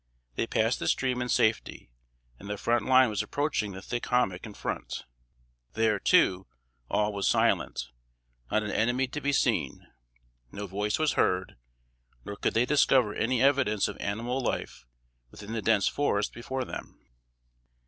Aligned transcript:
They 0.33 0.47
passed 0.47 0.79
the 0.79 0.87
stream 0.87 1.21
in 1.21 1.29
safety, 1.29 1.91
and 2.39 2.49
the 2.49 2.57
front 2.57 2.85
line 2.87 3.07
was 3.09 3.21
approaching 3.21 3.73
the 3.73 3.83
thick 3.83 4.07
hommock 4.07 4.47
in 4.47 4.55
front. 4.55 5.05
There, 5.73 5.99
too, 5.99 6.47
all 6.89 7.13
was 7.13 7.27
silent; 7.27 7.87
not 8.49 8.63
an 8.63 8.71
enemy 8.71 9.05
to 9.09 9.21
be 9.21 9.31
seen; 9.31 9.85
no 10.51 10.65
voice 10.65 10.97
was 10.97 11.13
heard, 11.13 11.55
nor 12.25 12.35
could 12.35 12.55
they 12.55 12.65
discover 12.65 13.13
any 13.13 13.43
evidence 13.43 13.87
of 13.87 13.95
animal 13.99 14.41
life 14.41 14.85
within 15.29 15.53
the 15.53 15.61
dense 15.61 15.87
forest 15.87 16.33
before 16.33 16.65
them. 16.65 16.99